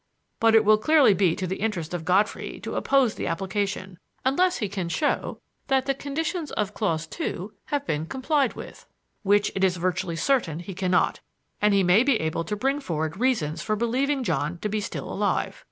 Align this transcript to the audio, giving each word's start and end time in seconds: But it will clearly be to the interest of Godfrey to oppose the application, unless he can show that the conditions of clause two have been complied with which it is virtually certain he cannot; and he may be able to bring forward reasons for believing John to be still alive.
But 0.39 0.55
it 0.55 0.65
will 0.65 0.79
clearly 0.79 1.13
be 1.13 1.35
to 1.35 1.45
the 1.45 1.57
interest 1.57 1.93
of 1.93 2.05
Godfrey 2.05 2.59
to 2.61 2.73
oppose 2.73 3.13
the 3.13 3.27
application, 3.27 3.99
unless 4.25 4.57
he 4.57 4.67
can 4.67 4.89
show 4.89 5.39
that 5.67 5.85
the 5.85 5.93
conditions 5.93 6.49
of 6.53 6.73
clause 6.73 7.05
two 7.05 7.53
have 7.65 7.85
been 7.85 8.07
complied 8.07 8.53
with 8.53 8.87
which 9.21 9.51
it 9.53 9.63
is 9.63 9.77
virtually 9.77 10.15
certain 10.15 10.57
he 10.57 10.73
cannot; 10.73 11.19
and 11.61 11.71
he 11.75 11.83
may 11.83 12.01
be 12.01 12.19
able 12.19 12.43
to 12.45 12.55
bring 12.55 12.79
forward 12.79 13.17
reasons 13.17 13.61
for 13.61 13.75
believing 13.75 14.23
John 14.23 14.57
to 14.63 14.69
be 14.69 14.81
still 14.81 15.07
alive. 15.07 15.59